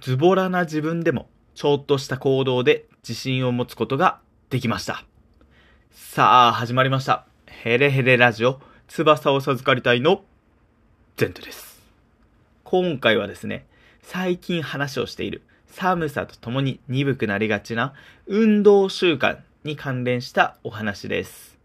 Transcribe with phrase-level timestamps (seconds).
[0.00, 5.04] ズボラな自分でもちょっとした行動で自信を持つことができました。
[5.90, 7.26] さあ、始まりました。
[7.46, 10.22] ヘレヘレラジオ、翼を授かりたいの、
[11.16, 11.82] ゼントです。
[12.62, 13.66] 今回はですね、
[14.02, 17.92] 最近話をしている寒さとともに鈍くなりがちな
[18.26, 21.58] 運動習慣に関連したお話です。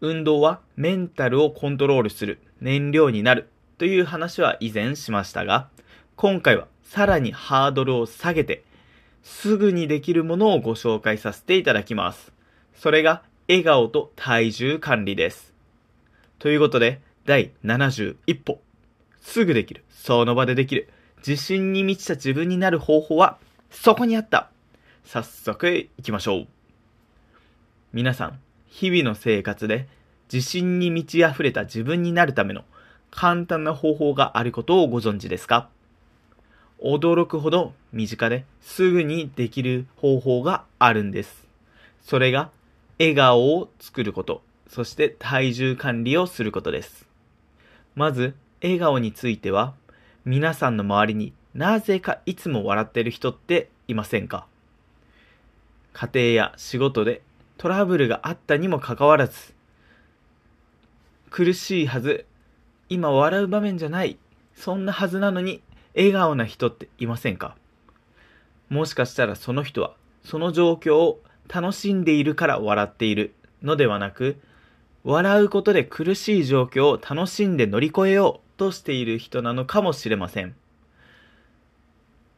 [0.00, 3.48] 運動はメンタルをコントロールする燃料になる
[3.78, 5.68] という話は以前しましたが、
[6.16, 8.64] 今回はさらにハードルを下げて、
[9.22, 12.32] すぐにできるものをご紹介させていただきます。
[12.74, 15.52] それが笑顔と体重管理です。
[16.38, 18.60] ということで、第71歩。
[19.20, 19.84] すぐできる。
[19.90, 20.88] その場でできる。
[21.26, 23.38] 自信に満ちた自分になる方法は、
[23.70, 24.50] そこにあった。
[25.04, 26.48] 早速行きましょう。
[27.92, 29.86] 皆さん、日々の生活で
[30.32, 32.64] 自信に満ち溢れた自分になるための
[33.10, 35.68] 簡単な方法があることをご存知ですか？
[36.82, 41.46] 驚くほど身近ですぐにできる方法があるんです。
[42.02, 42.50] それが
[42.98, 47.06] 笑顔を作ること、そして体重管理をすることです。
[47.94, 49.74] まず、笑顔については、
[50.24, 54.46] 皆さんの周りになぜかいつも笑ってる人っていませんか？
[55.92, 57.22] 家庭や仕事で
[57.58, 59.52] トラブルがあったにもかかわらず、
[61.30, 62.24] 苦しいはず、
[62.88, 64.16] 今笑う場面じゃない、
[64.56, 65.62] そんなはずなのに、
[65.94, 67.56] 笑顔な人っていませんか？
[68.68, 71.20] もしかしたらその人は、その状況を
[71.52, 74.40] 楽しんでいるから笑っているのではなく、
[75.04, 80.54] 笑うことで苦しい状況を楽しんで乗り越えようとしている人なのかもしれません。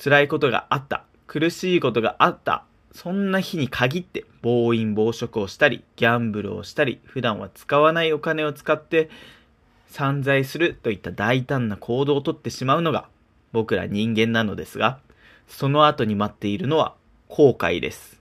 [0.03, 9.11] 辛いことがあった、苦しいことがあったそんな日に限って暴飲暴食をしたり、ギャンブルをしたり、普段は使わないお金を使って
[9.89, 13.09] 散財するといった大胆な行動をとってしまうのが
[13.55, 14.99] 僕ら人間なのですが、
[15.47, 16.97] その後に待っているのは
[17.29, 18.21] 後悔です。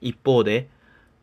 [0.00, 0.70] 一方で、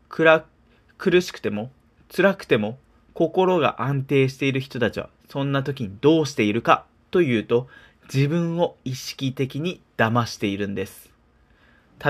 [0.07, 1.71] 苦しくても
[2.15, 2.77] 辛くても
[3.15, 7.67] 心が安定している人たちはそんな時にどうしているかというと
[8.13, 11.09] 自分を意識的に騙しているんです。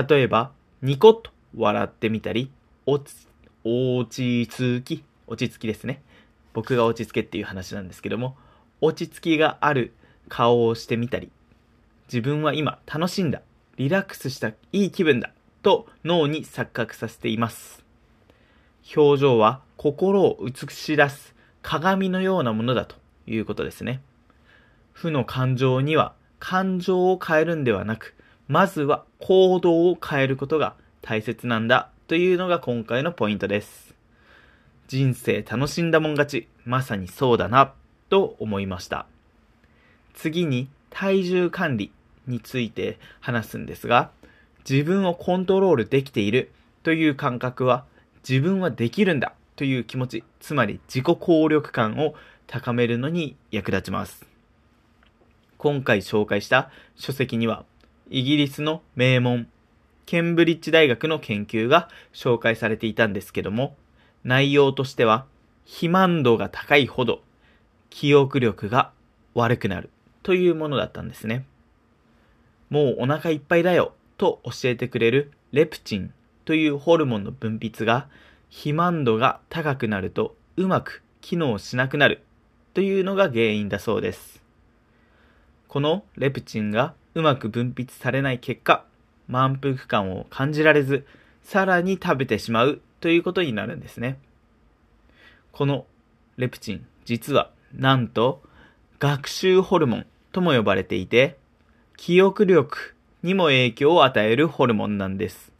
[0.08, 2.50] 例えば、ニコッと笑ってみたり、
[2.84, 3.26] 落ち、
[3.64, 6.02] 落ち着き、落ち着きですね。
[6.52, 8.36] 僕が落ち着けっていう話なんですけども、
[8.82, 9.94] 落ち着きがある
[10.28, 11.30] 顔をしてみたり、
[12.08, 13.42] 自分は今楽しんだ、
[13.76, 15.30] リラックスしたいい気分だ、
[15.62, 17.84] と脳に錯覚させています。
[18.96, 22.94] 表情は心を映し出す鏡のようなものだと
[23.26, 24.00] いうことですね。
[24.92, 28.14] 負の感情には感情を変えるんではなく、
[28.48, 33.94] まずは行動を変えることが大切なんだというのが今回のポイントです。
[34.86, 37.72] 人生楽しんだもん勝ち、まさにそうだな
[38.08, 39.06] と思いました。
[40.16, 41.92] 次に体重管理
[42.26, 44.10] について話すんですが、
[44.68, 46.50] 自分をコントロールできている
[46.82, 47.84] という感覚は
[48.28, 52.14] 自分はできるんだという気持ち、つまり自己効力感を
[52.48, 54.26] 高めるのに役立ちます。
[55.58, 57.64] 今回紹介した書籍には
[58.10, 59.48] イギリスの名門、
[60.06, 63.76] ケンブリッジ大学の研究が紹介されていたんですけども、
[64.24, 65.26] 内容としては、
[65.64, 67.20] 肥満度が高いほど
[67.90, 68.92] 記憶力が
[69.34, 69.90] 悪くなる
[70.26, 71.46] というものだったんですね。
[72.68, 76.12] もうお腹いっぱいだよと教えてくれるレプチン
[76.44, 78.08] というホルモンの分泌が
[78.50, 82.24] 肥満度が高くなるとうまく機能しなくなる
[82.74, 84.42] というのが原因だそうです。
[85.68, 88.84] このレプチンがうまく分泌されない結果、
[89.28, 91.06] 満腹感を感じられず、
[91.44, 94.18] さらに食べてしまうということになるんですね。
[95.52, 95.86] この
[96.36, 98.42] レプチン、実はなんと
[98.98, 100.06] 学習ホルモン
[100.36, 101.38] とも呼ばれていて、
[101.96, 105.50] 記憶力にも影響を与えるホルモンなんです。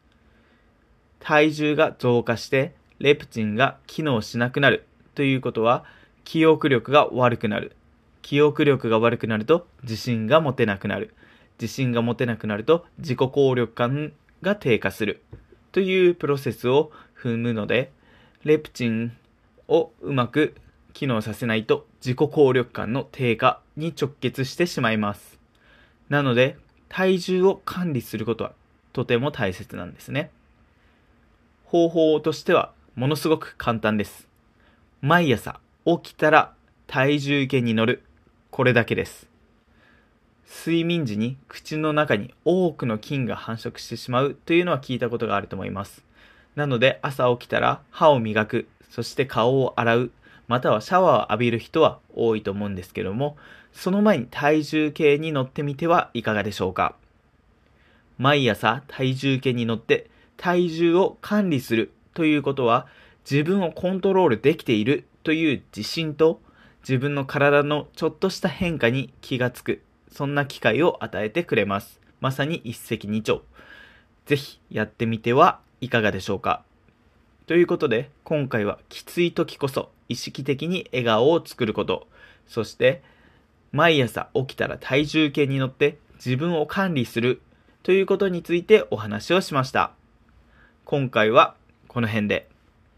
[1.18, 5.86] 体重が増加してレプチンが機能しなくなるということは
[6.24, 7.74] 記憶力が悪くなる。
[8.20, 11.14] 記憶力が悪くなると自信が持てなくなる。
[11.58, 14.12] 自信が持てなくなると自己効力感
[14.42, 15.22] が低下する
[15.72, 17.92] というプロセスを踏むので、
[18.44, 19.16] レプチン
[19.68, 20.54] をうまく
[20.96, 25.38] 機能させないと自己効力感の低下に直結してしまいます。
[26.08, 26.56] なので、
[26.88, 28.52] 体重を管理することは
[28.94, 30.30] とても大切なんですね。
[31.66, 34.26] 方法としてはものすごく簡単です。
[35.02, 36.54] 毎朝起きたら
[36.86, 38.02] 体重計に乗る。
[38.50, 39.28] これだけです。
[40.48, 46.02] 睡眠時に口の中に多くの菌が繁殖してしまうというのは聞いたことがあると思います。
[46.54, 50.10] なので朝起きたら歯を磨く、そして顔を洗う、
[50.48, 53.36] またはシャワーを浴びる人は多いと思うんですけども、
[53.72, 56.94] その前に体重計に乗ってみてはいかがでしょうか？
[58.18, 62.86] 毎朝体重計に乗って体重を管理するということは
[63.30, 66.40] 自分をコントロールできているという自信と
[66.80, 72.00] 自分の体のちょっとした変化に気がつくそんな機会を与えてくれます。
[72.20, 73.40] まさに一石二鳥。
[74.24, 76.62] ぜひやってみてはいかがでしょうか？
[77.46, 82.06] ということで今回はきつい時こそ意識的に笑顔を作ること
[82.46, 83.02] そして
[83.72, 87.40] 毎朝起きたら体重計に乗って自分を管理する
[87.86, 89.92] ということについてお話をしました。
[90.84, 91.54] 今回は
[91.86, 92.48] この辺で、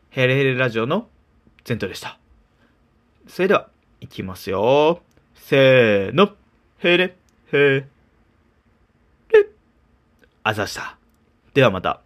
[0.08, 1.08] ヘレヘレラジオの
[1.64, 2.18] ゼントでした。
[3.26, 3.68] それでは、
[4.00, 5.02] いきますよ。
[5.34, 6.30] せーの。
[6.78, 7.16] ヘレ、
[7.50, 7.86] ヘレ。
[10.42, 10.96] あざした。
[11.52, 12.00] ではまた。